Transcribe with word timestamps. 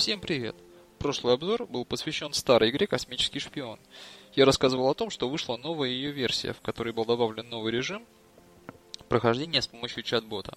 Всем 0.00 0.18
привет! 0.18 0.56
Прошлый 0.98 1.34
обзор 1.34 1.66
был 1.66 1.84
посвящен 1.84 2.32
старой 2.32 2.70
игре 2.70 2.86
«Космический 2.86 3.38
шпион». 3.38 3.78
Я 4.34 4.46
рассказывал 4.46 4.88
о 4.88 4.94
том, 4.94 5.10
что 5.10 5.28
вышла 5.28 5.58
новая 5.58 5.90
ее 5.90 6.10
версия, 6.10 6.54
в 6.54 6.62
которой 6.62 6.94
был 6.94 7.04
добавлен 7.04 7.46
новый 7.50 7.70
режим 7.70 8.06
прохождения 9.10 9.60
с 9.60 9.66
помощью 9.66 10.02
чат-бота. 10.02 10.56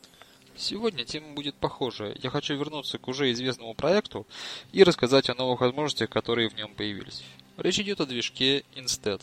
Сегодня 0.56 1.04
тема 1.04 1.34
будет 1.34 1.56
похожая. 1.56 2.16
Я 2.24 2.30
хочу 2.30 2.56
вернуться 2.56 3.00
к 3.00 3.08
уже 3.10 3.34
известному 3.34 3.74
проекту 3.74 4.26
и 4.72 4.82
рассказать 4.82 5.30
о 5.30 5.36
новых 5.36 5.60
возможностях, 5.60 6.10
которые 6.10 6.48
в 6.48 6.56
нем 6.56 6.74
появились. 6.74 7.22
Речь 7.58 7.80
идет 7.80 8.00
о 8.00 8.06
движке 8.06 8.64
Instead. 8.78 9.22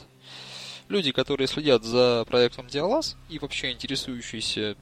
Люди, 0.91 1.13
которые 1.13 1.49
следят 1.49 1.83
за 1.83 2.27
проектом 2.29 2.67
Dialas 2.67 3.17
и 3.31 3.39
вообще 3.39 3.73
интересующиеся 3.73 4.77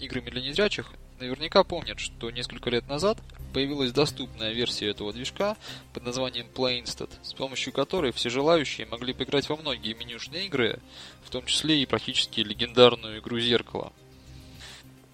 играми 0.00 0.30
для 0.30 0.40
незрячих, 0.40 0.90
наверняка 1.18 1.64
помнят, 1.64 1.98
что 2.00 2.30
несколько 2.30 2.70
лет 2.70 2.88
назад 2.88 3.18
появилась 3.52 3.92
доступная 3.92 4.52
версия 4.52 4.88
этого 4.88 5.12
движка 5.12 5.56
под 5.92 6.04
названием 6.04 6.46
Plainstat, 6.52 7.10
с 7.22 7.32
помощью 7.34 7.72
которой 7.72 8.12
все 8.12 8.30
желающие 8.30 8.86
могли 8.86 9.12
поиграть 9.12 9.48
во 9.48 9.56
многие 9.56 9.94
менюшные 9.94 10.46
игры, 10.46 10.80
в 11.24 11.30
том 11.30 11.46
числе 11.46 11.80
и 11.80 11.86
практически 11.86 12.40
легендарную 12.40 13.20
игру 13.20 13.38
«Зеркало». 13.38 13.92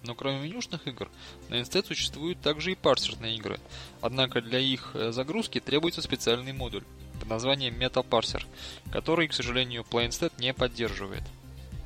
Но 0.03 0.15
кроме 0.15 0.39
менюшных 0.39 0.87
игр, 0.87 1.09
на 1.49 1.55
Instead 1.61 1.85
существуют 1.85 2.41
также 2.41 2.71
и 2.71 2.75
парсерные 2.75 3.35
игры, 3.35 3.59
однако 4.01 4.41
для 4.41 4.57
их 4.57 4.91
э, 4.95 5.11
загрузки 5.11 5.59
требуется 5.59 6.01
специальный 6.01 6.53
модуль 6.53 6.83
под 7.19 7.29
названием 7.29 7.75
MetaParser, 7.75 8.43
который, 8.91 9.27
к 9.27 9.33
сожалению, 9.33 9.85
Plainstat 9.89 10.33
не 10.39 10.55
поддерживает. 10.55 11.21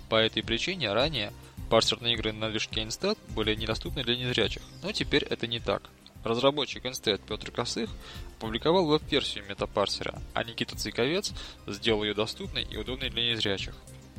По 0.07 0.15
этой 0.15 0.43
причине 0.43 0.93
ранее 0.93 1.33
Парсерные 1.69 2.13
игры 2.13 2.31
на 2.31 2.49
движке 2.49 2.81
Instead 2.81 3.17
были 3.33 3.55
недоступны 3.55 4.03
для 4.03 4.15
незрячих, 4.15 4.61
но 4.83 4.91
теперь 4.91 5.23
это 5.23 5.47
не 5.47 5.59
так. 5.59 5.89
Разработчик 6.23 6.85
Instead 6.85 7.21
Петр 7.27 7.51
Косых 7.51 7.89
опубликовал 8.37 8.85
веб-версию 8.85 9.45
метапарсера, 9.47 10.21
а 10.33 10.43
Никита 10.43 10.75
Цейковец 10.75 11.33
сделал 11.67 12.03
ее 12.03 12.13
доступной 12.13 12.63
и 12.63 12.77
удобной 12.77 13.09
для 13.09 13.31
незрячих. 13.31 13.75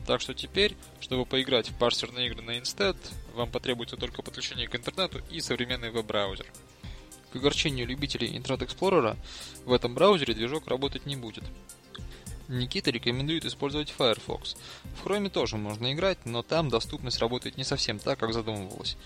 Так 0.07 0.21
что 0.21 0.35
теперь, 0.35 0.77
чтобы 1.01 1.27
поиграть 1.27 1.71
в 1.71 1.79
парсерные 1.79 2.29
игры 2.29 2.43
на 2.43 2.59
Instead, 2.59 2.97
вам 3.35 3.51
потребуется 3.51 3.97
только 3.97 4.23
подключение 4.23 4.69
к 4.69 4.77
интернету 4.77 5.21
и 5.31 5.41
современный 5.41 5.91
веб-браузер. 5.91 6.47
К 7.33 7.37
огорчению 7.37 7.87
любителей 7.87 8.37
Internet 8.37 8.69
Explorer, 8.69 9.17
в 9.65 9.73
этом 9.73 9.95
браузере 9.95 10.35
движок 10.35 10.69
работать 10.69 11.07
не 11.07 11.17
будет. 11.17 11.45
Никита 12.49 12.91
рекомендует 12.91 13.45
использовать 13.45 13.91
Firefox. 13.91 14.57
В 14.95 15.07
Chrome 15.07 15.29
тоже 15.31 15.57
можно 15.57 15.93
играть, 15.93 16.19
но 16.25 16.43
там 16.43 16.69
доступность 16.69 17.19
работает 17.19 17.57
не 17.57 17.65
совсем 17.65 17.99
так, 17.99 18.19
как 18.19 18.33
задумывалось. 18.33 18.97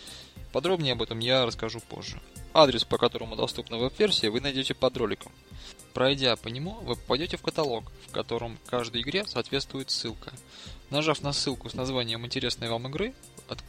Подробнее 0.52 0.92
об 0.92 1.02
этом 1.02 1.20
я 1.20 1.46
расскажу 1.46 1.80
позже. 1.80 2.20
Адрес, 2.52 2.84
по 2.84 2.98
которому 2.98 3.36
доступна 3.36 3.78
веб-версия, 3.78 4.30
вы 4.30 4.40
найдете 4.40 4.74
под 4.74 4.96
роликом. 4.96 5.32
Пройдя 5.94 6.36
по 6.36 6.48
нему, 6.48 6.72
вы 6.82 6.96
попадете 6.96 7.36
в 7.36 7.42
каталог, 7.42 7.90
в 8.08 8.12
котором 8.12 8.58
каждой 8.66 9.02
игре 9.02 9.24
соответствует 9.26 9.90
ссылка. 9.90 10.32
Нажав 10.90 11.22
на 11.22 11.32
ссылку 11.32 11.70
с 11.70 11.74
названием 11.74 12.26
интересной 12.26 12.68
вам 12.68 12.88
игры, 12.88 13.14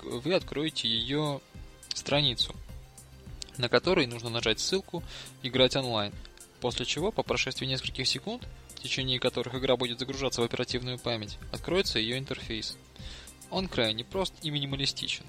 вы 0.04 0.34
откроете 0.34 0.88
ее 0.88 1.40
страницу, 1.94 2.56
на 3.58 3.70
которой 3.70 4.08
нужно 4.08 4.30
нажать 4.30 4.60
ссылку 4.60 5.04
«Играть 5.44 5.76
онлайн», 5.76 6.14
после 6.60 6.86
чего 6.86 7.12
по 7.12 7.24
прошествии 7.24 7.66
нескольких 7.66 8.08
секунд 8.08 8.48
в 8.82 8.84
течение 8.84 9.20
которых 9.20 9.54
игра 9.54 9.78
будет 9.78 10.00
загружаться 10.00 10.42
в 10.42 10.44
оперативную 10.44 10.98
память, 10.98 11.38
откроется 11.52 12.00
ее 12.00 12.18
интерфейс. 12.18 12.76
Он 13.52 13.68
крайне 13.68 14.04
прост 14.04 14.34
и 14.42 14.50
минималистичен. 14.50 15.24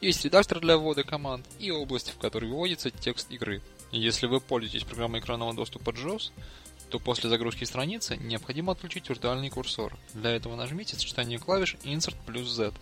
Есть 0.00 0.24
редактор 0.24 0.58
для 0.60 0.78
ввода 0.78 1.02
команд 1.02 1.46
и 1.58 1.70
область, 1.70 2.10
в 2.10 2.18
которой 2.18 2.48
выводится 2.48 2.90
текст 2.90 3.30
игры. 3.30 3.60
Если 3.92 4.26
вы 4.26 4.40
пользуетесь 4.40 4.84
программой 4.84 5.20
экранного 5.20 5.52
доступа 5.52 5.90
JAWS, 5.90 6.30
то 6.88 6.98
после 6.98 7.28
загрузки 7.28 7.64
страницы 7.64 8.16
необходимо 8.16 8.72
отключить 8.72 9.10
виртуальный 9.10 9.50
курсор. 9.50 9.98
Для 10.14 10.30
этого 10.30 10.56
нажмите 10.56 10.96
сочетание 10.96 11.38
клавиш 11.38 11.76
Insert 11.82 12.16
плюс 12.24 12.48
Z. 12.48 12.72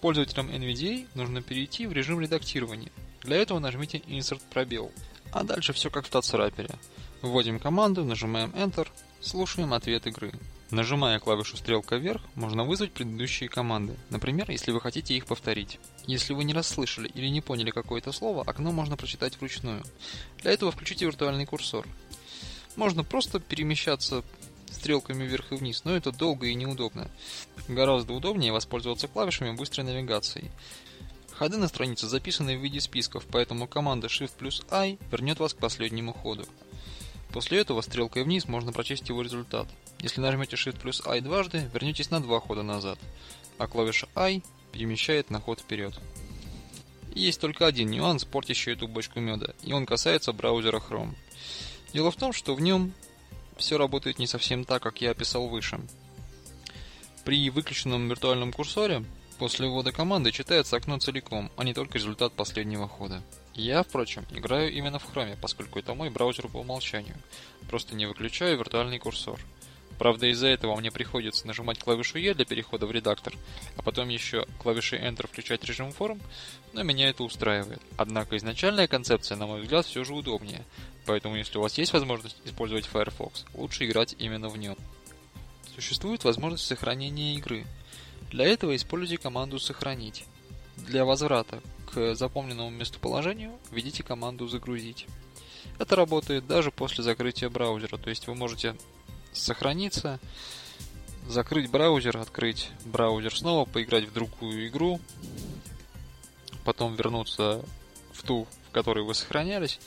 Пользователям 0.00 0.48
NVDA 0.48 1.08
нужно 1.14 1.42
перейти 1.42 1.86
в 1.88 1.92
режим 1.92 2.20
редактирования. 2.20 2.92
Для 3.22 3.38
этого 3.38 3.58
нажмите 3.58 3.98
Insert 3.98 4.42
пробел. 4.52 4.92
А 5.32 5.42
дальше 5.42 5.72
все 5.72 5.90
как 5.90 6.06
в 6.06 6.10
тацерапере. 6.10 6.70
Вводим 7.24 7.58
команду, 7.58 8.04
нажимаем 8.04 8.50
Enter, 8.50 8.86
Слушаем 9.24 9.72
ответ 9.72 10.06
игры. 10.06 10.32
Нажимая 10.70 11.18
клавишу 11.18 11.56
стрелка 11.56 11.96
вверх, 11.96 12.20
можно 12.34 12.62
вызвать 12.62 12.92
предыдущие 12.92 13.48
команды, 13.48 13.96
например, 14.10 14.50
если 14.50 14.70
вы 14.70 14.82
хотите 14.82 15.14
их 15.14 15.24
повторить. 15.24 15.80
Если 16.06 16.34
вы 16.34 16.44
не 16.44 16.52
расслышали 16.52 17.08
или 17.08 17.28
не 17.28 17.40
поняли 17.40 17.70
какое-то 17.70 18.12
слово, 18.12 18.42
окно 18.42 18.70
можно 18.70 18.98
прочитать 18.98 19.38
вручную. 19.38 19.82
Для 20.42 20.50
этого 20.52 20.70
включите 20.72 21.06
виртуальный 21.06 21.46
курсор. 21.46 21.88
Можно 22.76 23.02
просто 23.02 23.40
перемещаться 23.40 24.22
стрелками 24.70 25.24
вверх 25.24 25.52
и 25.52 25.56
вниз, 25.56 25.84
но 25.84 25.96
это 25.96 26.12
долго 26.12 26.48
и 26.48 26.54
неудобно. 26.54 27.10
Гораздо 27.66 28.12
удобнее 28.12 28.52
воспользоваться 28.52 29.08
клавишами 29.08 29.56
быстрой 29.56 29.86
навигации. 29.86 30.52
Ходы 31.32 31.56
на 31.56 31.68
странице 31.68 32.08
записаны 32.08 32.58
в 32.58 32.60
виде 32.60 32.78
списков, 32.78 33.24
поэтому 33.32 33.68
команда 33.68 34.08
Shift 34.08 34.32
плюс 34.38 34.62
I 34.70 34.98
вернет 35.10 35.40
вас 35.40 35.54
к 35.54 35.58
последнему 35.58 36.12
ходу. 36.12 36.44
После 37.34 37.58
этого 37.58 37.80
стрелкой 37.80 38.22
вниз 38.22 38.46
можно 38.46 38.72
прочесть 38.72 39.08
его 39.08 39.20
результат. 39.20 39.66
Если 39.98 40.20
нажмете 40.20 40.54
Shift 40.54 40.80
плюс 40.80 41.04
I 41.04 41.20
дважды, 41.20 41.68
вернетесь 41.74 42.12
на 42.12 42.22
два 42.22 42.38
хода 42.38 42.62
назад, 42.62 42.96
а 43.58 43.66
клавиша 43.66 44.06
I 44.14 44.40
перемещает 44.70 45.30
на 45.30 45.40
ход 45.40 45.58
вперед. 45.58 45.98
Есть 47.12 47.40
только 47.40 47.66
один 47.66 47.90
нюанс, 47.90 48.24
портящий 48.24 48.74
эту 48.74 48.86
бочку 48.86 49.18
меда, 49.18 49.52
и 49.64 49.72
он 49.72 49.84
касается 49.84 50.32
браузера 50.32 50.78
Chrome. 50.78 51.16
Дело 51.92 52.12
в 52.12 52.16
том, 52.16 52.32
что 52.32 52.54
в 52.54 52.60
нем 52.60 52.92
все 53.56 53.78
работает 53.78 54.20
не 54.20 54.28
совсем 54.28 54.64
так, 54.64 54.80
как 54.80 55.00
я 55.00 55.10
описал 55.10 55.48
выше. 55.48 55.80
При 57.24 57.50
выключенном 57.50 58.08
виртуальном 58.08 58.52
курсоре 58.52 59.04
после 59.40 59.66
ввода 59.66 59.90
команды 59.90 60.30
читается 60.30 60.76
окно 60.76 61.00
целиком, 61.00 61.50
а 61.56 61.64
не 61.64 61.74
только 61.74 61.98
результат 61.98 62.32
последнего 62.32 62.86
хода. 62.86 63.24
Я, 63.54 63.84
впрочем, 63.84 64.24
играю 64.30 64.72
именно 64.72 64.98
в 64.98 65.08
Chrome, 65.14 65.38
поскольку 65.40 65.78
это 65.78 65.94
мой 65.94 66.10
браузер 66.10 66.48
по 66.48 66.58
умолчанию. 66.58 67.16
Просто 67.68 67.94
не 67.94 68.06
выключаю 68.06 68.58
виртуальный 68.58 68.98
курсор. 68.98 69.38
Правда, 69.98 70.26
из-за 70.26 70.48
этого 70.48 70.74
мне 70.74 70.90
приходится 70.90 71.46
нажимать 71.46 71.78
клавишу 71.78 72.18
E 72.18 72.34
для 72.34 72.44
перехода 72.44 72.86
в 72.86 72.90
редактор, 72.90 73.34
а 73.76 73.82
потом 73.82 74.08
еще 74.08 74.44
клавишей 74.60 74.98
Enter 74.98 75.28
включать 75.28 75.62
режим 75.64 75.92
форм, 75.92 76.20
но 76.72 76.82
меня 76.82 77.08
это 77.08 77.22
устраивает. 77.22 77.80
Однако 77.96 78.36
изначальная 78.36 78.88
концепция, 78.88 79.36
на 79.36 79.46
мой 79.46 79.62
взгляд, 79.62 79.86
все 79.86 80.02
же 80.02 80.14
удобнее, 80.14 80.64
поэтому 81.06 81.36
если 81.36 81.58
у 81.58 81.60
вас 81.60 81.78
есть 81.78 81.92
возможность 81.92 82.36
использовать 82.44 82.86
Firefox, 82.86 83.44
лучше 83.54 83.86
играть 83.86 84.16
именно 84.18 84.48
в 84.48 84.58
нем. 84.58 84.76
Существует 85.76 86.24
возможность 86.24 86.66
сохранения 86.66 87.36
игры. 87.36 87.64
Для 88.30 88.46
этого 88.46 88.74
используйте 88.74 89.22
команду 89.22 89.60
«Сохранить». 89.60 90.24
Для 90.76 91.04
возврата 91.04 91.60
к 91.92 92.14
запомненному 92.14 92.70
местоположению 92.70 93.58
введите 93.70 94.02
команду 94.02 94.48
«Загрузить». 94.48 95.06
Это 95.78 95.96
работает 95.96 96.46
даже 96.46 96.70
после 96.70 97.02
закрытия 97.02 97.48
браузера, 97.48 97.96
то 97.96 98.10
есть 98.10 98.26
вы 98.26 98.34
можете 98.34 98.76
сохраниться, 99.32 100.20
закрыть 101.26 101.70
браузер, 101.70 102.16
открыть 102.16 102.70
браузер 102.84 103.36
снова, 103.36 103.64
поиграть 103.64 104.04
в 104.04 104.12
другую 104.12 104.68
игру, 104.68 105.00
потом 106.64 106.94
вернуться 106.94 107.64
в 108.12 108.22
ту, 108.22 108.46
в 108.68 108.72
которой 108.72 109.04
вы 109.04 109.14
сохранялись, 109.14 109.80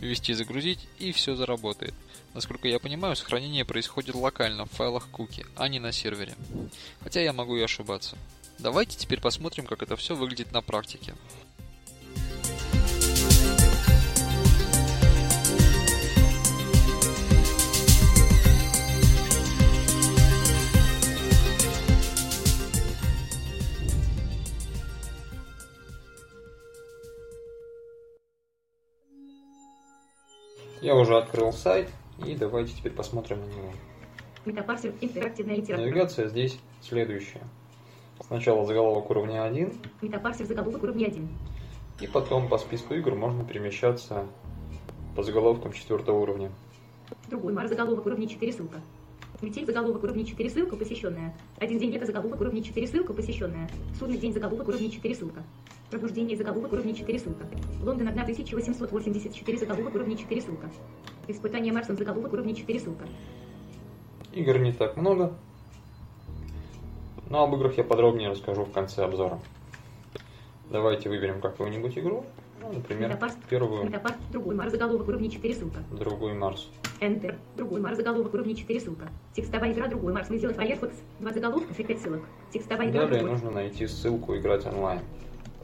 ввести 0.00 0.34
«Загрузить» 0.34 0.88
и 0.98 1.12
все 1.12 1.34
заработает. 1.34 1.94
Насколько 2.34 2.68
я 2.68 2.78
понимаю, 2.78 3.16
сохранение 3.16 3.64
происходит 3.64 4.14
локально 4.14 4.66
в 4.66 4.70
файлах 4.70 5.08
куки, 5.08 5.46
а 5.56 5.68
не 5.68 5.78
на 5.78 5.92
сервере. 5.92 6.34
Хотя 7.00 7.20
я 7.20 7.32
могу 7.32 7.56
и 7.56 7.62
ошибаться. 7.62 8.16
Давайте 8.58 8.96
теперь 8.96 9.20
посмотрим, 9.20 9.66
как 9.66 9.82
это 9.82 9.96
все 9.96 10.14
выглядит 10.14 10.52
на 10.52 10.62
практике. 10.62 11.14
Я 30.80 30.94
уже 30.94 31.16
открыл 31.16 31.52
сайт, 31.52 31.88
и 32.24 32.34
давайте 32.36 32.72
теперь 32.72 32.92
посмотрим 32.92 33.40
на 33.40 33.46
него. 33.46 33.72
Метапарсер 34.44 34.94
интерактивная 35.00 35.56
литература. 35.56 35.86
Навигация 35.88 36.28
здесь 36.28 36.58
следующая. 36.80 37.42
Сначала 38.20 38.64
заголовок 38.64 39.10
уровня 39.10 39.44
1. 39.44 39.72
Метапарсер 40.02 40.46
заголовок 40.46 40.82
уровня 40.82 41.06
1. 41.06 41.28
И 42.00 42.06
потом 42.06 42.48
по 42.48 42.58
списку 42.58 42.94
игр 42.94 43.14
можно 43.14 43.44
перемещаться 43.44 44.26
по 45.14 45.22
заголовкам 45.22 45.72
четвертого 45.72 46.18
уровня. 46.18 46.50
Другой 47.28 47.52
мар 47.52 47.68
заголовок 47.68 48.06
уровня 48.06 48.28
4 48.28 48.52
ссылка. 48.52 48.80
Метель 49.42 49.66
заголовок 49.66 50.02
уровня 50.02 50.24
4 50.24 50.50
ссылка 50.50 50.76
посещенная. 50.76 51.34
Один 51.58 51.78
день 51.78 51.90
лета 51.90 52.06
заголовок 52.06 52.40
уровня 52.40 52.62
4 52.62 52.86
ссылка 52.86 53.12
посещенная. 53.12 53.68
Судный 53.98 54.16
день 54.16 54.32
заголовок 54.32 54.68
уровня 54.68 54.90
4 54.90 55.14
ссылка. 55.14 55.42
Пробуждение 55.90 56.36
заголовок 56.36 56.72
уровня 56.72 56.94
4 56.94 57.18
ссылка. 57.18 57.46
Лондон 57.82 58.08
1884 58.08 59.58
заголовок 59.58 59.94
уровня 59.94 60.16
4 60.16 60.40
ссылка. 60.40 60.70
Испытание 61.28 61.72
Марсом 61.72 61.96
заголовок 61.96 62.32
уровня 62.32 62.54
4 62.54 62.80
ссылка. 62.80 63.06
Игр 64.32 64.58
не 64.58 64.72
так 64.72 64.96
много. 64.96 65.36
Но 67.28 67.42
об 67.44 67.54
играх 67.54 67.76
я 67.76 67.84
подробнее 67.84 68.30
расскажу 68.30 68.64
в 68.64 68.72
конце 68.72 69.04
обзора. 69.04 69.40
Давайте 70.70 71.08
выберем 71.08 71.40
какую-нибудь 71.40 71.98
игру. 71.98 72.24
Ну, 72.60 72.72
например, 72.72 73.10
Метапарк. 73.10 73.34
первую, 73.48 73.84
Метапарк. 73.84 74.16
Другой 74.32 74.54
Марс 74.54 74.72
заголовок 74.72 75.06
уровня 75.08 75.30
4 75.30 75.54
ссылка. 75.54 75.78
другую 75.92 76.36
Марс. 76.36 76.68
Enter. 77.00 77.36
Другой 77.56 77.80
Марс 77.80 77.96
заголовок 77.96 78.32
уровня 78.34 78.54
4 78.56 78.80
ссылка. 78.80 79.08
Текстовая 79.34 79.72
игра 79.72 79.88
другой 79.88 80.12
Марс. 80.12 80.28
Вы 80.28 80.38
сделать 80.38 80.56
Firefox. 80.56 80.94
Два 81.20 81.32
заголовков 81.32 81.78
и 81.78 81.84
5 81.84 82.00
ссылок. 82.00 82.22
Текстовая 82.52 82.90
игра 82.90 83.02
Далее 83.02 83.18
другой. 83.18 83.32
нужно 83.32 83.50
найти 83.50 83.86
ссылку 83.86 84.36
«Играть 84.36 84.66
онлайн». 84.66 85.00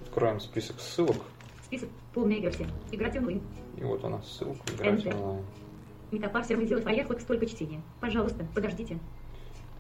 Откроем 0.02 0.40
список 0.40 0.78
ссылок. 0.80 1.16
Список. 1.64 1.88
Полная 2.12 2.38
версия. 2.38 2.66
Играть 2.90 3.16
онлайн. 3.16 3.40
И 3.78 3.84
вот 3.84 4.04
у 4.04 4.08
нас 4.08 4.28
ссылка 4.30 4.60
«Играть 4.74 5.04
Enter. 5.04 5.14
онлайн». 5.16 5.44
Метапарсер. 6.10 6.56
Вы 6.56 6.66
сделать 6.66 6.84
Firefox. 6.84 7.24
Только 7.24 7.46
чтение. 7.46 7.80
Пожалуйста, 8.00 8.44
подождите. 8.54 8.98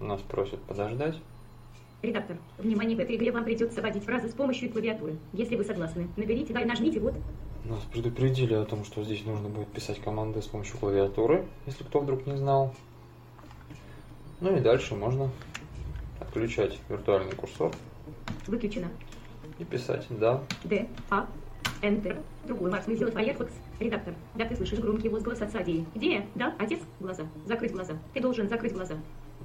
Нас 0.00 0.20
просят 0.22 0.60
подождать. 0.62 1.16
Редактор. 2.02 2.36
Внимание, 2.58 2.96
в 2.96 3.00
этой 3.00 3.14
игре 3.14 3.30
вам 3.30 3.44
придется 3.44 3.80
вводить 3.80 4.04
фразы 4.04 4.28
с 4.28 4.32
помощью 4.32 4.70
клавиатуры. 4.70 5.16
Если 5.32 5.54
вы 5.54 5.62
согласны, 5.62 6.08
наберите, 6.16 6.52
да 6.52 6.64
нажмите 6.64 6.98
вот. 6.98 7.14
Нас 7.64 7.78
предупредили 7.92 8.54
о 8.54 8.64
том, 8.64 8.84
что 8.84 9.04
здесь 9.04 9.24
нужно 9.24 9.48
будет 9.48 9.68
писать 9.68 10.00
команды 10.00 10.42
с 10.42 10.46
помощью 10.46 10.78
клавиатуры, 10.78 11.46
если 11.64 11.84
кто 11.84 12.00
вдруг 12.00 12.26
не 12.26 12.36
знал. 12.36 12.74
Ну 14.40 14.56
и 14.56 14.60
дальше 14.60 14.96
можно 14.96 15.30
отключать 16.18 16.76
виртуальный 16.88 17.36
курсор 17.36 17.70
Выключено. 18.48 18.88
и 19.60 19.64
писать 19.64 20.04
«да». 20.10 20.42
Д, 20.64 20.88
А, 21.08 21.28
Enter. 21.82 22.20
Другой 22.44 22.72
Марс. 22.72 22.88
Мы 22.88 22.96
сделать 22.96 23.14
Firefox. 23.14 23.52
Редактор. 23.78 24.14
Да, 24.34 24.44
ты 24.44 24.56
слышишь 24.56 24.80
громкий 24.80 25.08
возглас 25.08 25.40
отца 25.40 25.62
Дии. 25.62 25.86
Где 25.94 26.14
я? 26.14 26.26
Да, 26.34 26.54
отец? 26.58 26.80
Глаза. 26.98 27.24
Закрыть 27.46 27.70
глаза. 27.72 27.94
Ты 28.12 28.20
должен 28.20 28.48
закрыть 28.48 28.72
глаза. 28.72 28.96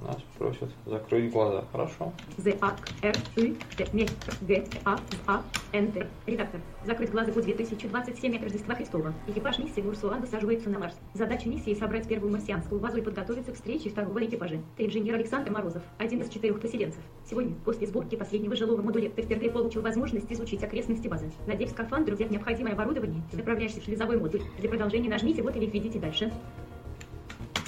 Нас 0.06 0.16
просят 0.38 0.70
закрыть 0.86 1.32
глаза. 1.32 1.64
Хорошо. 1.72 2.12
З, 2.36 2.54
А, 2.60 2.76
Р, 3.02 3.16
И, 3.36 3.56
Т, 3.76 3.86
М, 3.92 4.06
Г, 4.42 4.64
А, 4.84 4.98
А, 5.26 5.42
Enter. 5.72 6.06
Редактор. 6.26 6.60
Закрыть 6.84 7.10
глаза 7.10 7.32
по 7.32 7.42
2027 7.42 8.36
от 8.36 8.42
Рождества 8.42 8.74
Христова. 8.74 9.12
Экипаж 9.26 9.58
миссии 9.58 9.80
Урсула 9.80 10.14
высаживается 10.14 10.70
на 10.70 10.78
Марс. 10.78 10.94
Задача 11.14 11.48
миссии 11.48 11.74
собрать 11.74 12.08
первую 12.08 12.32
марсианскую 12.32 12.80
базу 12.80 12.98
и 12.98 13.02
подготовиться 13.02 13.52
к 13.52 13.56
встрече 13.56 13.90
второго 13.90 14.24
экипажа. 14.24 14.60
Ты 14.76 14.86
инженер 14.86 15.16
Александр 15.16 15.50
Морозов, 15.50 15.82
один 15.98 16.20
из 16.20 16.28
четырех 16.28 16.60
поселенцев. 16.60 17.02
Сегодня, 17.28 17.54
после 17.64 17.86
сборки 17.86 18.14
последнего 18.16 18.54
жилого 18.56 18.80
модуля, 18.80 19.10
ты 19.10 19.22
впервые 19.22 19.50
получил 19.50 19.82
возможность 19.82 20.30
изучить 20.30 20.62
окрестности 20.62 21.08
базы. 21.08 21.30
Надев 21.46 21.70
скафандр, 21.70 22.14
взять 22.14 22.30
необходимое 22.30 22.72
оборудование, 22.72 23.22
заправляешься 23.32 23.80
в 23.80 23.84
шлюзовой 23.84 24.18
модуль. 24.18 24.42
Для 24.58 24.68
продолжения 24.68 25.10
нажмите 25.10 25.42
вот 25.42 25.56
или 25.56 25.66
введите 25.66 25.98
дальше. 25.98 26.32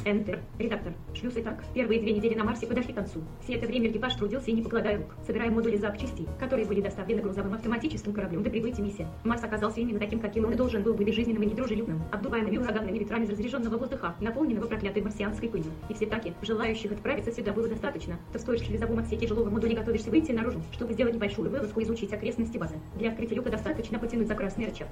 Enter. 0.05 0.39
Редактор. 0.59 0.93
Шлюз 1.15 1.37
и 1.37 1.43
так. 1.43 1.63
Первые 1.75 2.01
две 2.01 2.13
недели 2.13 2.35
на 2.35 2.45
Марсе 2.45 2.67
подошли 2.67 2.93
к 2.93 2.97
концу. 2.97 3.21
Все 3.43 3.55
это 3.55 3.67
время 3.67 3.91
экипаж 3.91 4.15
трудился 4.15 4.51
и 4.51 4.53
не 4.53 4.63
покладая 4.63 4.99
рук, 4.99 5.15
собирая 5.27 5.51
модули 5.51 5.77
запчастей, 5.77 6.27
которые 6.39 6.67
были 6.67 6.81
доставлены 6.81 7.21
грузовым 7.21 7.55
автоматическим 7.55 8.13
кораблем 8.13 8.43
до 8.43 8.51
прибытия 8.51 8.83
миссии. 8.83 9.07
Марс 9.25 9.45
оказался 9.45 9.81
именно 9.81 9.99
таким, 9.99 10.21
каким 10.21 10.45
он 10.45 10.53
и 10.53 10.57
должен 10.57 10.83
был 10.83 10.95
быть 10.95 11.07
безжизненным 11.07 11.43
и 11.43 11.47
недружелюбным, 11.47 12.03
обдуваемыми 12.13 12.59
ураганными 12.59 12.99
ветрами 12.99 13.27
разряженного 13.27 13.77
воздуха, 13.77 14.15
наполненного 14.21 14.67
проклятой 14.67 15.03
марсианской 15.03 15.49
пылью. 15.49 15.71
И 15.89 15.95
все 15.95 16.07
таки, 16.07 16.33
желающих 16.43 16.93
отправиться 16.93 17.33
сюда 17.33 17.53
было 17.53 17.69
достаточно. 17.69 18.17
Ты 18.33 18.39
стоишь 18.39 18.63
в 18.63 18.67
шлюзовом 18.67 18.99
отсеке 18.99 19.27
жилого 19.27 19.51
модуля 19.51 19.77
готовишься 19.77 20.11
выйти 20.11 20.33
наружу, 20.33 20.63
чтобы 20.73 20.95
сделать 20.95 21.15
небольшую 21.15 21.51
вылазку 21.51 21.81
и 21.81 21.85
изучить 21.85 22.13
окрестности 22.13 22.59
базы. 22.59 22.77
Для 22.97 23.11
открытия 23.11 23.35
люка 23.35 23.51
достаточно 23.51 23.99
потянуть 23.99 24.29
за 24.29 24.35
красный 24.35 24.67
рычаг. 24.67 24.89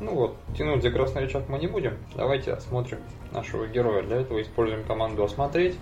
Ну 0.00 0.14
вот, 0.14 0.36
тянуть 0.56 0.82
за 0.82 0.90
красный 0.90 1.22
рычаг 1.22 1.48
мы 1.48 1.58
не 1.58 1.66
будем. 1.66 1.96
Давайте 2.14 2.52
осмотрим 2.52 2.98
нашего 3.32 3.66
героя. 3.66 4.02
Для 4.02 4.16
этого 4.20 4.42
используем 4.42 4.84
команду 4.84 5.24
«Осмотреть». 5.24 5.76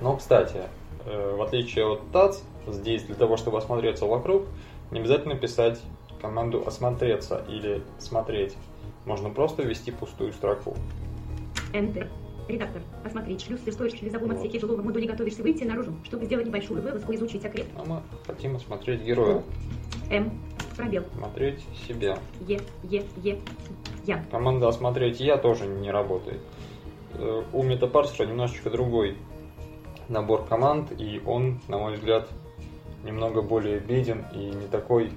Но, 0.00 0.16
кстати, 0.16 0.62
э, 1.04 1.34
в 1.36 1.42
отличие 1.42 1.86
от 1.86 2.10
ТАЦ, 2.10 2.42
здесь 2.66 3.02
для 3.02 3.16
того, 3.16 3.36
чтобы 3.36 3.58
осмотреться 3.58 4.06
вокруг, 4.06 4.44
не 4.90 5.00
обязательно 5.00 5.34
писать 5.34 5.80
команду 6.22 6.62
«Осмотреться» 6.66 7.44
или 7.48 7.82
«Смотреть». 7.98 8.56
Можно 9.04 9.28
просто 9.30 9.62
ввести 9.62 9.90
пустую 9.90 10.32
строку. 10.32 10.74
Enter. 11.72 12.08
Редактор. 12.48 12.80
Осмотреть 13.04 13.44
шлюз. 13.44 13.60
Ты 13.60 13.72
стоишь 13.72 13.92
в 13.92 13.98
шлюзовом 13.98 14.28
Вот. 14.28 14.38
отсеке 14.38 14.58
жилого 14.58 14.80
модуля 14.80 15.08
готовишься 15.08 15.42
выйти 15.42 15.64
наружу, 15.64 15.92
чтобы 16.04 16.24
сделать 16.24 16.46
небольшую 16.46 16.80
вылазку 16.80 17.14
изучить 17.14 17.44
окрест. 17.44 17.68
А 17.76 17.84
мы 17.84 18.00
хотим 18.26 18.56
осмотреть 18.56 19.02
героя, 19.02 19.42
М. 20.10 20.30
Пробел. 20.78 21.04
смотреть 21.16 21.60
себя. 21.86 22.18
Е. 22.46 22.60
Е. 22.84 23.04
Е. 23.22 23.38
Я. 24.06 24.24
Команда 24.30 24.68
«Осмотреть 24.68 25.20
я» 25.20 25.36
тоже 25.36 25.66
не 25.66 25.90
работает. 25.90 26.40
Э, 27.14 27.42
У 27.52 27.62
метапарсера 27.64 28.26
немножечко 28.26 28.70
другой 28.70 29.18
набор 30.08 30.46
команд, 30.46 30.92
и 30.96 31.20
он, 31.26 31.60
на 31.66 31.78
мой 31.78 31.94
взгляд, 31.94 32.28
немного 33.04 33.42
более 33.42 33.80
беден 33.80 34.24
и 34.32 34.38
не 34.38 34.68
такой 34.68 35.10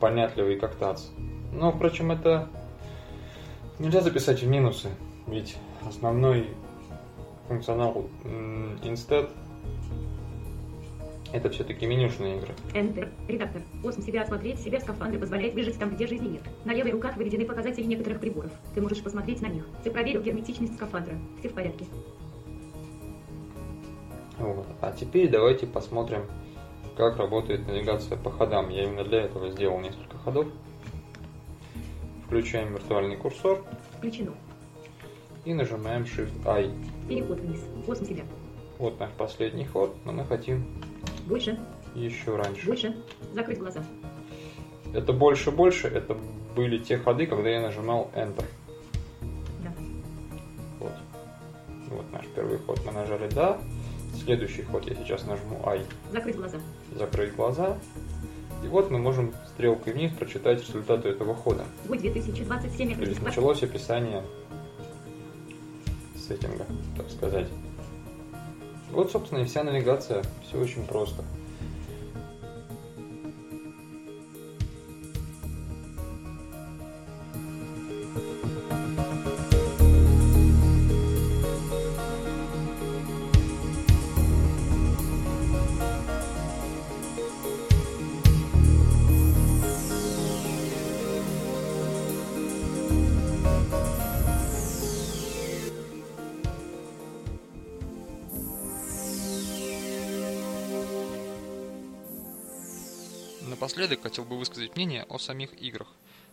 понятливый, 0.00 0.56
как 0.60 0.74
ТАЦ. 0.76 1.10
Но, 1.52 1.72
впрочем, 1.72 2.12
это 2.12 2.48
нельзя 3.78 4.02
записать 4.02 4.42
в 4.42 4.46
минусы, 4.48 4.90
ведь 5.26 5.56
основной 5.88 6.50
функционал 7.48 8.04
Instead 8.84 9.30
это 11.32 11.48
все-таки 11.50 11.86
менюшные 11.86 12.38
игры. 12.38 12.54
Enter. 12.74 13.08
Редактор. 13.28 13.62
Осм 13.84 14.02
себя 14.02 14.22
осмотреть, 14.22 14.60
себя 14.60 14.80
скафандр 14.80 15.18
позволяет 15.18 15.54
выжить 15.54 15.78
там, 15.78 15.90
где 15.90 16.06
жизни 16.06 16.28
нет. 16.28 16.42
На 16.64 16.72
левой 16.72 16.90
руках 16.92 17.16
выведены 17.16 17.44
показатели 17.44 17.84
некоторых 17.84 18.20
приборов. 18.20 18.50
Ты 18.74 18.80
можешь 18.80 19.02
посмотреть 19.02 19.40
на 19.40 19.46
них. 19.46 19.66
Ты 19.84 19.90
проверил 19.90 20.22
герметичность 20.22 20.74
скафандра. 20.74 21.14
Все 21.38 21.48
в 21.48 21.54
порядке. 21.54 21.84
Вот. 24.38 24.66
А 24.80 24.92
теперь 24.92 25.28
давайте 25.28 25.66
посмотрим, 25.66 26.22
как 26.96 27.16
работает 27.16 27.66
навигация 27.66 28.16
по 28.16 28.30
ходам. 28.30 28.70
Я 28.70 28.84
именно 28.84 29.04
для 29.04 29.22
этого 29.22 29.50
сделал 29.50 29.78
несколько 29.80 30.18
ходов. 30.18 30.48
Включаем 32.26 32.72
виртуальный 32.72 33.16
курсор 33.16 33.64
Включено. 33.98 34.32
и 35.44 35.52
нажимаем 35.52 36.02
Shift-I. 36.04 36.72
Переход 37.08 37.40
вниз. 37.40 37.60
Осм 37.88 38.04
себя. 38.04 38.22
Вот 38.78 38.98
наш 38.98 39.10
последний 39.10 39.66
ход, 39.66 39.94
но 40.04 40.12
мы 40.12 40.24
хотим 40.24 40.64
Больше. 41.30 41.56
еще 41.94 42.34
раньше. 42.34 42.66
Больше. 42.66 42.96
Закрыть 43.32 43.58
глаза. 43.58 43.84
Это 44.92 45.12
больше-больше, 45.12 45.86
это 45.86 46.18
были 46.56 46.78
те 46.78 46.98
ходы, 46.98 47.26
когда 47.28 47.48
я 47.48 47.60
нажимал 47.60 48.10
Enter. 48.16 48.44
Да. 49.62 49.72
Вот. 50.80 50.92
Вот 51.88 52.12
наш 52.12 52.26
первый 52.34 52.58
ход 52.58 52.80
мы 52.84 52.90
нажали 52.90 53.30
«Да». 53.32 53.60
Следующий 54.24 54.62
ход 54.62 54.84
я 54.88 54.96
сейчас 54.96 55.24
нажму 55.24 55.60
«I». 55.64 55.84
Закрыть 56.10 56.34
глаза. 56.34 56.58
Закрыть 56.96 57.36
глаза. 57.36 57.78
И 58.64 58.66
вот 58.66 58.90
мы 58.90 58.98
можем 58.98 59.32
стрелкой 59.54 59.92
вниз 59.92 60.12
прочитать 60.12 60.66
результаты 60.66 61.10
этого 61.10 61.36
хода. 61.36 61.64
Бой 61.86 61.98
2027 61.98 62.94
То 62.96 63.04
есть 63.04 63.22
началось 63.22 63.62
описание 63.62 64.24
сеттинга, 66.16 66.66
так 66.96 67.08
сказать. 67.08 67.46
Вот, 68.92 69.10
собственно, 69.12 69.40
и 69.40 69.44
вся 69.44 69.62
навигация. 69.62 70.22
Все 70.46 70.58
очень 70.58 70.84
просто. 70.84 71.22
Напоследок 103.70 104.02
хотел 104.02 104.24
бы 104.24 104.36
высказать 104.36 104.74
мнение 104.74 105.04
о 105.04 105.18
самих 105.18 105.54
играх. 105.62 105.86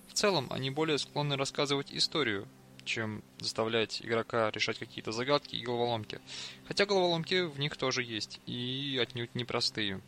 В 0.08 0.14
целом, 0.14 0.48
они 0.50 0.72
более 0.72 0.98
склонны 0.98 1.38
рассказывать 1.38 1.94
историю, 1.94 2.48
чем 2.84 3.24
заставлять 3.38 4.02
игрока 4.02 4.50
решать 4.50 4.80
какие-то 4.80 5.12
загадки 5.12 5.56
и 5.56 5.64
головоломки. 5.64 6.20
Хотя 6.68 6.88
головоломки 6.88 7.44
в 7.44 7.60
них 7.60 7.78
тоже 7.78 8.02
есть, 8.02 8.42
и 8.48 9.00
отнюдь 9.00 9.36
непростые. 9.36 10.02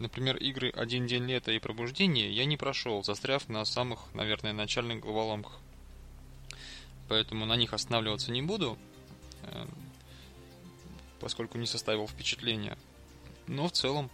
Например, 0.00 0.36
игры 0.36 0.70
«Один 0.70 1.06
день 1.06 1.26
лета» 1.26 1.52
и 1.52 1.60
«Пробуждение» 1.60 2.32
я 2.32 2.44
не 2.44 2.56
прошел, 2.56 3.04
застряв 3.04 3.48
на 3.48 3.64
самых, 3.64 4.12
наверное, 4.12 4.52
начальных 4.52 4.98
головоломках. 4.98 5.60
Поэтому 7.08 7.46
на 7.46 7.54
них 7.54 7.72
останавливаться 7.72 8.32
не 8.32 8.42
буду, 8.42 8.76
эм, 9.44 9.70
поскольку 11.20 11.56
не 11.56 11.66
составил 11.66 12.08
впечатления. 12.08 12.76
Но 13.46 13.68
в 13.68 13.72
целом 13.72 14.10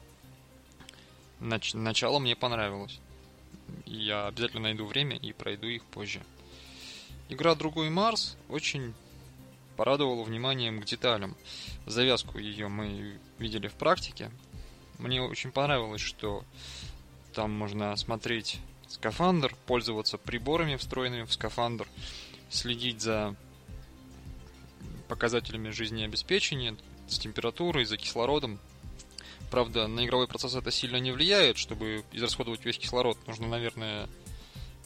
Нач- 1.45 1.77
начало 1.77 2.19
мне 2.21 2.35
понравилось. 2.35 2.99
Я 3.85 4.29
обязательно 4.29 4.63
найду 4.63 4.87
время 4.87 5.17
и 5.17 5.33
пройду 5.33 5.67
их 5.67 5.85
позже. 5.85 6.23
Игра 7.29 7.55
«Другой 7.55 7.91
Марс» 7.91 8.37
очень 8.49 8.95
порадовала 9.77 10.23
вниманием 10.25 10.81
к 10.81 10.87
деталям. 10.87 11.37
Завязку 11.85 12.39
ее 12.39 12.69
мы 12.69 13.19
видели 13.39 13.69
в 13.69 13.75
практике. 13.75 14.31
Мне 14.99 15.21
очень 15.21 15.53
понравилось, 15.53 16.01
что 16.01 16.45
там 17.35 17.53
можно 17.53 17.95
смотреть 17.97 18.59
скафандр, 18.89 19.55
пользоваться 19.67 20.17
приборами, 20.17 20.77
встроенными 20.77 21.25
в 21.25 21.33
скафандр, 21.33 21.87
следить 22.49 23.03
за 23.03 23.37
показателями 25.09 25.69
жизнеобеспечения, 25.71 26.75
с 27.07 27.19
температурой, 27.19 27.85
за 27.85 27.99
кислородом. 27.99 28.61
Правда, 29.55 29.87
на 29.87 30.05
игровой 30.05 30.27
процесс 30.27 30.57
это 30.57 30.73
сильно 30.73 30.97
не 30.97 31.13
влияет. 31.13 31.59
Чтобы 31.59 32.03
израсходовать 32.11 32.65
весь 32.65 32.77
кислород, 32.77 33.17
нужно, 33.29 33.47
наверное, 33.47 34.09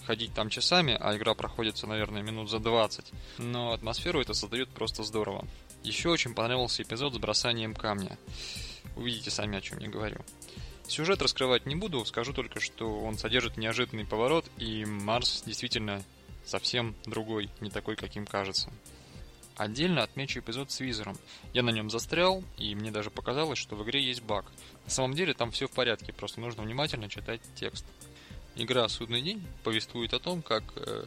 ходить 0.04 0.34
там 0.34 0.50
часами, 0.50 0.94
а 1.00 1.16
игра 1.16 1.32
проходится, 1.32 1.86
наверное, 1.86 2.20
минут 2.20 2.50
за 2.50 2.58
20. 2.58 3.06
Но 3.38 3.72
атмосферу 3.72 4.20
это 4.20 4.34
создает 4.34 4.68
просто 4.68 5.04
здорово. 5.04 5.48
Еще 5.84 6.10
очень 6.10 6.34
понравился 6.34 6.82
эпизод 6.82 7.14
с 7.14 7.16
бросанием 7.16 7.74
камня. 7.74 8.18
Увидите 8.94 9.30
сами, 9.30 9.56
о 9.56 9.62
чем 9.62 9.78
я 9.78 9.88
говорю. 9.88 10.20
Сюжет 10.86 11.22
раскрывать 11.22 11.64
не 11.64 11.74
буду, 11.74 12.04
скажу 12.04 12.34
только, 12.34 12.60
что 12.60 13.00
он 13.00 13.16
содержит 13.16 13.56
неожиданный 13.56 14.04
поворот, 14.04 14.44
и 14.58 14.84
Марс 14.84 15.44
действительно 15.46 16.04
совсем 16.44 16.94
другой, 17.06 17.48
не 17.60 17.70
такой, 17.70 17.96
каким 17.96 18.26
кажется. 18.26 18.70
Отдельно 19.58 20.04
отмечу 20.04 20.38
эпизод 20.38 20.70
с 20.70 20.78
визором. 20.78 21.18
Я 21.52 21.64
на 21.64 21.70
нем 21.70 21.90
застрял, 21.90 22.44
и 22.56 22.76
мне 22.76 22.92
даже 22.92 23.10
показалось, 23.10 23.58
что 23.58 23.74
в 23.74 23.82
игре 23.82 24.00
есть 24.00 24.22
баг. 24.22 24.46
На 24.84 24.90
самом 24.90 25.14
деле 25.14 25.34
там 25.34 25.50
все 25.50 25.66
в 25.66 25.72
порядке, 25.72 26.12
просто 26.12 26.40
нужно 26.40 26.62
внимательно 26.62 27.08
читать 27.08 27.40
текст. 27.56 27.84
Игра 28.54 28.88
«Судный 28.88 29.20
день» 29.20 29.44
повествует 29.64 30.14
о 30.14 30.20
том, 30.20 30.42
как 30.42 30.62
э, 30.76 31.06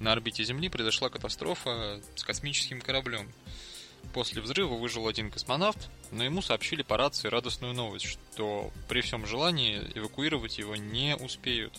на 0.00 0.12
орбите 0.12 0.44
Земли 0.44 0.68
произошла 0.68 1.08
катастрофа 1.08 2.00
с 2.14 2.24
космическим 2.24 2.82
кораблем. 2.82 3.32
После 4.12 4.42
взрыва 4.42 4.74
выжил 4.74 5.08
один 5.08 5.30
космонавт, 5.30 5.88
но 6.10 6.24
ему 6.24 6.42
сообщили 6.42 6.82
по 6.82 6.98
рации 6.98 7.28
радостную 7.28 7.72
новость, 7.72 8.06
что 8.06 8.70
при 8.88 9.00
всем 9.00 9.26
желании 9.26 9.80
эвакуировать 9.94 10.58
его 10.58 10.76
не 10.76 11.16
успеют, 11.16 11.78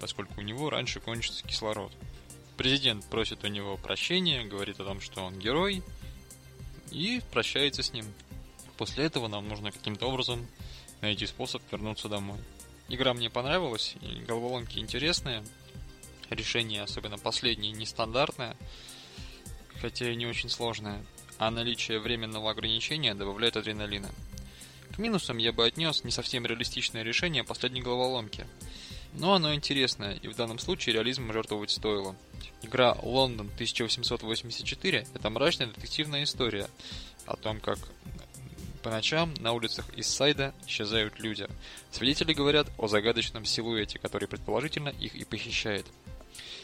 поскольку 0.00 0.40
у 0.40 0.42
него 0.42 0.68
раньше 0.68 1.00
кончится 1.00 1.46
кислород. 1.46 1.92
Президент 2.56 3.04
просит 3.06 3.44
у 3.44 3.48
него 3.48 3.76
прощения, 3.76 4.44
говорит 4.44 4.80
о 4.80 4.84
том, 4.84 5.00
что 5.00 5.22
он 5.22 5.38
герой, 5.38 5.82
и 6.90 7.20
прощается 7.30 7.82
с 7.82 7.92
ним. 7.92 8.06
После 8.76 9.04
этого 9.04 9.28
нам 9.28 9.48
нужно 9.48 9.72
каким-то 9.72 10.06
образом 10.06 10.46
найти 11.00 11.26
способ 11.26 11.62
вернуться 11.70 12.08
домой. 12.08 12.38
Игра 12.88 13.14
мне 13.14 13.28
понравилась, 13.28 13.94
головоломки 14.26 14.78
интересные. 14.78 15.44
Решение, 16.30 16.82
особенно 16.82 17.18
последнее, 17.18 17.72
нестандартное, 17.72 18.56
хотя 19.80 20.10
и 20.10 20.16
не 20.16 20.26
очень 20.26 20.48
сложное. 20.48 21.04
А 21.38 21.50
наличие 21.50 22.00
временного 22.00 22.50
ограничения 22.50 23.14
добавляет 23.14 23.56
адреналина. 23.56 24.10
К 24.94 24.98
минусам 24.98 25.36
я 25.36 25.52
бы 25.52 25.66
отнес 25.66 26.04
не 26.04 26.10
совсем 26.10 26.46
реалистичное 26.46 27.02
решение 27.02 27.44
последней 27.44 27.82
головоломки. 27.82 28.46
Но 29.12 29.34
оно 29.34 29.54
интересное, 29.54 30.14
и 30.14 30.28
в 30.28 30.36
данном 30.36 30.58
случае 30.58 30.94
реализм 30.94 31.32
жертвовать 31.32 31.70
стоило. 31.70 32.16
Игра 32.62 32.96
Лондон 33.02 33.50
1884– 33.54 35.06
это 35.14 35.30
мрачная 35.30 35.68
детективная 35.68 36.24
история 36.24 36.68
о 37.26 37.36
том, 37.36 37.60
как 37.60 37.78
по 38.82 38.90
ночам 38.90 39.34
на 39.40 39.52
улицах 39.52 39.86
Иссайда 39.96 40.54
исчезают 40.66 41.18
люди. 41.18 41.46
Свидетели 41.90 42.32
говорят 42.32 42.68
о 42.78 42.86
загадочном 42.86 43.44
силуэте, 43.44 43.98
который 43.98 44.28
предположительно 44.28 44.90
их 44.90 45.14
и 45.14 45.24
похищает. 45.24 45.86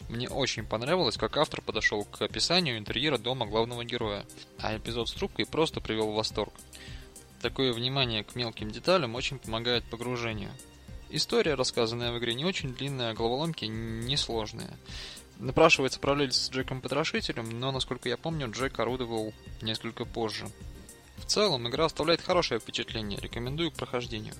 Мне 0.09 0.29
очень 0.29 0.65
понравилось, 0.65 1.17
как 1.17 1.37
автор 1.37 1.61
подошел 1.61 2.05
к 2.05 2.21
описанию 2.21 2.77
интерьера 2.77 3.17
дома 3.17 3.45
главного 3.45 3.83
героя, 3.83 4.25
а 4.59 4.75
эпизод 4.77 5.09
с 5.09 5.13
трубкой 5.13 5.45
просто 5.45 5.81
привел 5.81 6.11
в 6.11 6.15
восторг. 6.15 6.53
Такое 7.41 7.73
внимание 7.73 8.23
к 8.23 8.35
мелким 8.35 8.71
деталям 8.71 9.15
очень 9.15 9.37
помогает 9.37 9.83
погружению. 9.83 10.51
История, 11.09 11.55
рассказанная 11.55 12.11
в 12.11 12.17
игре, 12.17 12.33
не 12.33 12.45
очень 12.45 12.73
длинная, 12.73 13.11
а 13.11 13.13
головоломки 13.13 13.65
несложные. 13.65 14.71
Напрашивается 15.39 15.99
параллель 15.99 16.31
с 16.31 16.49
Джеком 16.49 16.81
Потрошителем, 16.81 17.49
но, 17.59 17.71
насколько 17.71 18.07
я 18.07 18.17
помню, 18.17 18.49
Джек 18.51 18.79
орудовал 18.79 19.33
несколько 19.61 20.05
позже. 20.05 20.47
В 21.17 21.25
целом, 21.25 21.67
игра 21.67 21.85
оставляет 21.85 22.21
хорошее 22.21 22.59
впечатление, 22.59 23.19
рекомендую 23.19 23.71
к 23.71 23.75
прохождению. 23.75 24.35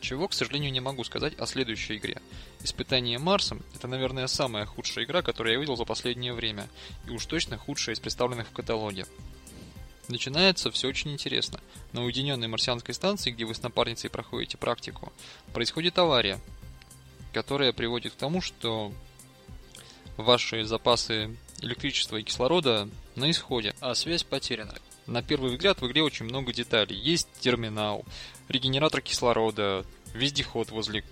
Чего, 0.00 0.28
к 0.28 0.32
сожалению, 0.32 0.70
не 0.70 0.80
могу 0.80 1.02
сказать 1.02 1.38
о 1.38 1.46
следующей 1.46 1.96
игре. 1.96 2.20
Испытание 2.62 3.18
Марсом– 3.18 3.62
это, 3.74 3.88
наверное, 3.88 4.26
самая 4.28 4.64
худшая 4.64 5.04
игра, 5.04 5.22
которую 5.22 5.54
я 5.54 5.60
видел 5.60 5.76
за 5.76 5.84
последнее 5.84 6.32
время, 6.32 6.68
и 7.06 7.10
уж 7.10 7.26
точно 7.26 7.58
худшая 7.58 7.94
из 7.94 8.00
представленных 8.00 8.48
в 8.48 8.52
каталоге. 8.52 9.06
Начинается 10.08 10.70
все 10.70 10.88
очень 10.88 11.12
интересно. 11.12 11.60
На 11.92 12.04
уединенной 12.04 12.48
марсианской 12.48 12.94
станции, 12.94 13.30
где 13.30 13.44
вы 13.44 13.54
с 13.54 13.62
напарницей 13.62 14.08
проходите 14.08 14.56
практику, 14.56 15.12
происходит 15.52 15.98
авария, 15.98 16.40
которая 17.32 17.72
приводит 17.72 18.14
к 18.14 18.16
тому, 18.16 18.40
что 18.40 18.92
ваши 20.18 20.64
запасы 20.64 21.34
электричества 21.62 22.16
и 22.16 22.22
кислорода 22.22 22.88
на 23.16 23.30
исходе, 23.30 23.74
а 23.80 23.94
связь 23.94 24.24
потеряна. 24.24 24.74
На 25.06 25.22
первый 25.22 25.52
взгляд 25.52 25.80
в 25.80 25.86
игре 25.86 26.02
очень 26.02 26.26
много 26.26 26.52
деталей. 26.52 26.96
Есть 26.96 27.28
терминал, 27.40 28.04
регенератор 28.48 29.00
кислорода, 29.00 29.86
вездеход 30.12 30.70
возле 30.70 31.02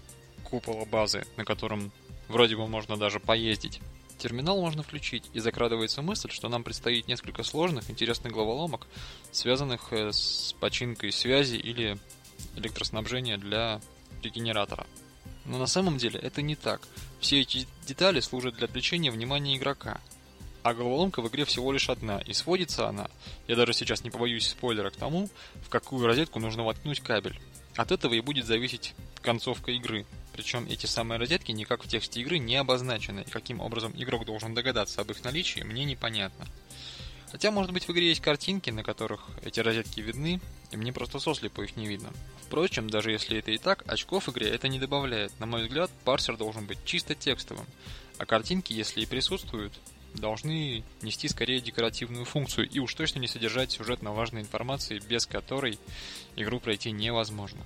купола 0.45 0.85
базы, 0.85 1.25
на 1.37 1.45
котором 1.45 1.93
вроде 2.29 2.57
бы 2.57 2.67
можно 2.67 2.97
даже 2.97 3.21
поездить. 3.21 3.81
Терминал 4.19 4.61
можно 4.61 4.83
включить, 4.83 5.25
и 5.35 5.41
закрадывается 5.41 6.03
мысль, 6.03 6.31
что 6.31 6.49
нам 6.49 6.65
предстоит 6.65 7.07
несколько 7.07 7.43
сложных, 7.43 7.91
интересных 7.91 8.33
головоломок, 8.33 8.87
связанных 9.31 9.93
э, 9.93 10.11
с 10.11 10.55
починкой 10.59 11.13
связи 11.13 11.57
или 11.57 11.99
электроснабжения 12.57 13.37
для 13.37 13.81
регенератора. 14.23 14.87
Но 15.47 15.59
на 15.59 15.67
самом 15.67 15.97
деле 15.99 16.19
это 16.21 16.43
не 16.43 16.57
так. 16.57 16.83
Все 17.21 17.41
эти 17.41 17.67
детали 17.87 18.21
служат 18.21 18.57
для 18.57 18.67
отвлечения 18.67 19.11
внимания 19.11 19.57
игрока– 19.57 20.01
а 20.67 20.75
головоломка 20.75 21.23
в 21.23 21.29
игре 21.29 21.45
всего 21.45 21.71
лишь 21.71 21.89
одна, 21.89 22.19
и 22.19 22.33
сводится 22.33 22.89
она, 22.89 23.09
я 23.47 23.55
даже 23.55 23.73
сейчас 23.73 24.03
не 24.03 24.11
побоюсь 24.11 24.49
спойлера, 24.49 24.91
к 24.91 24.97
тому, 24.97 25.31
в 25.65 25.69
какую 25.69 26.05
розетку 26.05 26.41
нужно 26.41 26.65
воткнуть 26.65 26.99
кабель. 26.99 27.39
От 27.77 27.93
этого 27.93 28.15
и 28.15 28.21
будет 28.21 28.47
зависеть 28.47 28.97
концовка 29.23 29.71
игры. 29.71 30.07
Причем 30.33 30.67
эти 30.69 30.87
самые 30.87 31.21
розетки 31.21 31.53
никак 31.53 31.85
в 31.85 31.89
тексте 31.89 32.21
игры 32.21 32.39
не 32.39 32.57
обозначены, 32.57 33.21
и 33.21 33.31
каким 33.31 33.61
образом 33.61 33.93
игрок 33.95 34.25
должен 34.25 34.55
догадаться 34.55 35.03
об 35.03 35.13
их 35.13 35.23
наличии, 35.23 35.61
мне 35.61 35.85
непонятно. 35.85 36.49
Хотя, 37.31 37.53
может 37.53 37.71
быть, 37.71 37.87
в 37.87 37.93
игре 37.93 38.09
есть 38.09 38.21
картинки, 38.21 38.71
на 38.71 38.83
которых 38.83 39.29
эти 39.45 39.61
розетки 39.61 40.01
видны, 40.01 40.41
и 40.71 40.77
мне 40.77 40.93
просто 40.93 41.19
сослепу 41.19 41.63
их 41.63 41.77
не 41.77 41.87
видно. 41.87 42.13
Впрочем, 42.47 42.89
даже 42.89 43.11
если 43.11 43.39
это 43.39 43.51
и 43.51 43.59
так, 43.59 43.85
очков 43.87 44.29
игре 44.29 44.49
это 44.49 44.69
не 44.69 44.79
добавляет. 44.79 45.39
На 45.41 45.47
мой 45.47 45.63
взгляд, 45.63 45.91
парсер 46.05 46.37
должен 46.37 46.67
быть 46.67 46.85
чисто 46.85 47.15
текстовым. 47.15 47.67
А 48.19 48.27
картинки, 48.27 48.73
если 48.73 49.01
и 49.01 49.07
присутствуют, 49.07 49.73
должны 50.15 50.85
нести 51.03 51.29
скорее 51.29 51.61
декоративную 51.61 52.25
функцию 52.25 52.69
и 52.69 52.79
уж 52.79 52.95
точно 52.95 53.19
не 53.19 53.29
содержать 53.29 53.73
сюжетно 53.73 54.13
важной 54.13 54.43
информации, 54.43 54.99
без 54.99 55.27
которой 55.27 55.79
игру 56.37 56.61
пройти 56.61 56.91
невозможно. 56.91 57.61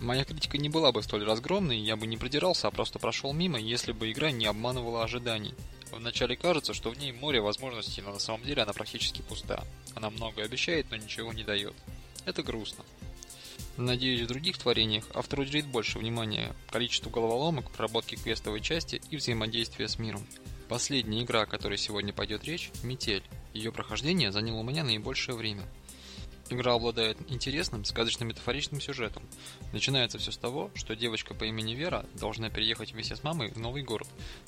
Моя 0.00 0.24
критика 0.24 0.58
не 0.58 0.68
была 0.68 0.92
бы 0.92 1.02
столь 1.02 1.24
разгромной, 1.24 1.78
я 1.78 1.96
бы 1.96 2.06
не 2.06 2.16
придирался, 2.16 2.68
а 2.68 2.70
просто 2.70 2.98
прошел 2.98 3.32
мимо, 3.32 3.58
если 3.58 3.92
бы 3.92 4.10
игра 4.10 4.30
не 4.30 4.46
обманывала 4.46 5.04
ожиданий. 5.04 5.54
Вначале 5.92 6.36
кажется, 6.36 6.74
что 6.74 6.90
в 6.90 6.98
ней 6.98 7.12
море 7.12 7.40
возможностей, 7.40 8.02
но 8.02 8.12
на 8.12 8.18
самом 8.18 8.42
деле 8.42 8.62
она 8.62 8.72
практически 8.72 9.22
пуста. 9.22 9.64
Она 9.94 10.10
многое 10.10 10.44
обещает, 10.44 10.90
но 10.90 10.96
ничего 10.96 11.32
не 11.32 11.44
дает. 11.44 11.74
Это 12.26 12.42
грустно. 12.42 12.84
Надеюсь, 13.76 14.22
в 14.22 14.26
других 14.26 14.58
творениях 14.58 15.04
автор 15.14 15.40
уделит 15.40 15.66
больше 15.66 15.98
внимания 15.98 16.54
количеству 16.70 17.10
головоломок, 17.10 17.70
проработке 17.70 18.16
квестовой 18.16 18.60
части 18.60 19.00
и 19.10 19.16
взаимодействия 19.16 19.86
с 19.86 19.98
миром. 19.98 20.26
Последняя 20.68 21.22
игра, 21.22 21.42
о 21.42 21.46
которой 21.46 21.78
сегодня 21.78 22.12
пойдет 22.12 22.44
речь– 22.44 22.70
«Метель». 22.82 23.22
Ее 23.54 23.70
прохождение 23.70 24.32
заняло 24.32 24.58
у 24.58 24.62
меня 24.64 24.82
наибольшее 24.82 25.36
время. 25.36 25.62
Игра 26.48 26.74
обладает 26.74 27.18
интересным, 27.28 27.84
сказочно-метафоричным 27.84 28.80
сюжетом. 28.80 29.24
Начинается 29.72 30.18
все 30.18 30.30
с 30.30 30.36
того, 30.36 30.70
что 30.74 30.94
девочка 30.94 31.34
по 31.34 31.42
имени 31.44 31.74
Вера 31.74 32.06
должна 32.14 32.50
переехать 32.50 32.92
вместе 32.92 33.16
с 33.16 33.24
мамой 33.24 33.50
в 33.50 33.58
новый 33.58 33.82
город, 33.82 34.06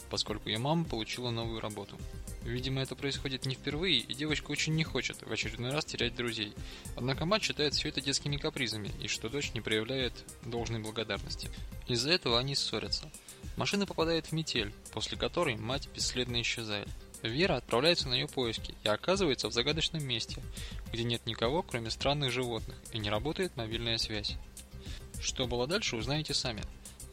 поскольку 0.09 0.49
ее 0.49 0.59
мама 0.59 0.85
получила 0.85 1.31
новую 1.31 1.61
работу. 1.61 1.99
Видимо, 2.45 2.81
это 2.83 2.95
происходит 2.95 3.47
не 3.47 3.57
впервые, 3.57 3.99
и 3.99 4.15
девочка 4.15 4.53
очень 4.53 4.77
не 4.77 4.85
хочет 4.85 5.23
в 5.23 5.33
очередной 5.33 5.73
раз 5.73 5.87
терять 5.87 6.15
друзей. 6.15 6.55
Однако 6.97 7.27
мать 7.27 7.43
считает 7.43 7.75
все 7.75 7.89
это 7.89 8.01
детскими 8.01 8.37
капризами, 8.37 8.93
и 9.03 9.09
что 9.09 9.29
дочь 9.29 9.53
не 9.53 9.61
проявляет 9.61 10.13
должной 10.45 10.79
благодарности. 10.79 11.51
Из-за 11.89 12.13
этого 12.13 12.39
они 12.39 12.55
ссорятся. 12.55 13.11
Машина 13.57 13.87
попадает 13.87 14.27
в 14.27 14.33
метель, 14.33 14.73
после 14.93 15.19
которой 15.19 15.57
мать 15.57 15.89
бесследно 15.93 16.41
исчезает. 16.41 16.89
Вера 17.23 17.57
отправляется 17.57 18.09
на 18.09 18.15
ее 18.15 18.29
поиски 18.29 18.75
и 18.85 18.89
оказывается 18.89 19.49
в 19.49 19.53
загадочном 19.53 20.05
месте, 20.05 20.41
где 20.93 21.03
нет 21.03 21.27
никого, 21.27 21.63
кроме 21.63 21.91
странных 21.91 22.31
животных, 22.31 22.77
и 22.93 22.99
не 22.99 23.11
работает 23.11 23.57
мобильная 23.57 23.99
связь. 23.99 24.37
Что 25.21 25.47
было 25.47 25.67
дальше, 25.67 25.97
узнаете 25.97 26.33
сами. 26.33 26.63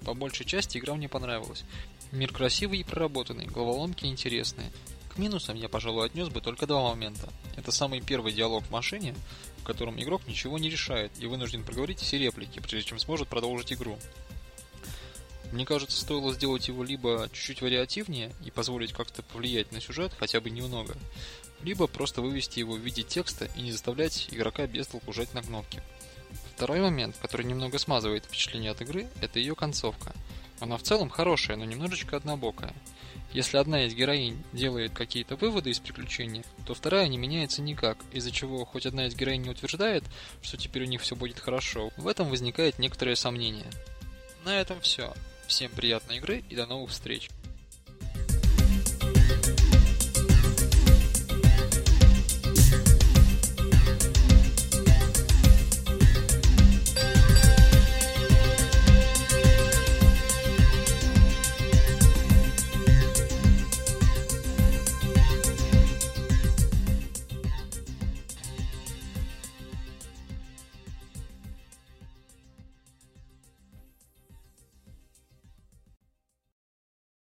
По 0.05 0.13
большей 0.13 0.45
части 0.45 0.77
игра 0.77 0.93
мне 0.93 1.09
понравилась. 1.09 1.63
Мир 2.11 2.31
красивый 2.31 2.79
и 2.79 2.83
проработанный, 2.83 3.47
головоломки 3.47 4.05
интересные. 4.05 4.71
К 5.09 5.17
минусам 5.17 5.55
я, 5.55 5.69
пожалуй, 5.69 6.05
отнес 6.05 6.29
бы 6.29 6.39
только 6.39 6.67
два 6.67 6.89
момента. 6.89 7.29
Это 7.55 7.71
самый 7.71 8.01
первый 8.01 8.31
диалог 8.31 8.63
в 8.63 8.71
машине, 8.71 9.15
в 9.57 9.63
котором 9.63 9.99
игрок 9.99 10.27
ничего 10.27 10.59
не 10.59 10.69
решает 10.69 11.11
и 11.19 11.25
вынужден 11.25 11.63
проговорить 11.63 11.99
все 11.99 12.19
реплики, 12.19 12.59
прежде 12.59 12.89
чем 12.89 12.99
сможет 12.99 13.27
продолжить 13.27 13.73
игру. 13.73 13.97
Мне 15.55 15.65
кажется, 15.65 15.97
стоило 15.97 16.33
сделать 16.33 16.67
его 16.67 16.83
либо 16.83 17.29
чуть-чуть 17.31 17.61
вариативнее 17.61 18.33
и 18.43 18.51
позволить 18.51 18.91
как-то 18.91 19.23
повлиять 19.23 19.71
на 19.71 19.79
сюжет, 19.79 20.11
хотя 20.19 20.41
бы 20.41 20.49
немного, 20.49 20.97
либо 21.63 21.87
просто 21.87 22.21
вывести 22.21 22.59
его 22.59 22.73
в 22.73 22.79
виде 22.79 23.03
текста 23.03 23.47
и 23.55 23.61
не 23.61 23.71
заставлять 23.71 24.27
игрока 24.31 24.67
без 24.67 24.87
толку 24.87 25.13
жать 25.13 25.33
на 25.33 25.41
кнопки. 25.41 25.81
Второй 26.53 26.81
момент, 26.81 27.15
который 27.21 27.45
немного 27.45 27.79
смазывает 27.79 28.25
впечатление 28.25 28.71
от 28.71 28.81
игры, 28.81 29.07
это 29.21 29.39
ее 29.39 29.55
концовка. 29.55 30.13
Она 30.59 30.75
в 30.75 30.83
целом 30.83 31.09
хорошая, 31.09 31.55
но 31.55 31.63
немножечко 31.63 32.17
однобокая. 32.17 32.75
Если 33.31 33.55
одна 33.55 33.85
из 33.85 33.93
героинь 33.93 34.43
делает 34.51 34.91
какие-то 34.91 35.37
выводы 35.37 35.69
из 35.69 35.79
приключения, 35.79 36.43
то 36.67 36.73
вторая 36.73 37.07
не 37.07 37.17
меняется 37.17 37.61
никак, 37.61 37.97
из-за 38.11 38.31
чего 38.31 38.65
хоть 38.65 38.85
одна 38.85 39.07
из 39.07 39.15
героинь 39.15 39.43
не 39.43 39.51
утверждает, 39.51 40.03
что 40.41 40.57
теперь 40.57 40.83
у 40.83 40.87
них 40.87 41.01
все 41.01 41.15
будет 41.15 41.39
хорошо, 41.39 41.91
в 41.95 42.09
этом 42.09 42.27
возникает 42.27 42.77
некоторое 42.77 43.15
сомнение. 43.15 43.71
На 44.43 44.59
этом 44.59 44.81
все. 44.81 45.13
Всем 45.47 45.71
приятной 45.71 46.17
игры 46.17 46.43
и 46.49 46.55
до 46.55 46.65
новых 46.65 46.91
встреч. 46.91 47.29